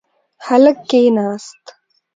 [0.45, 1.65] هلک کښېناست.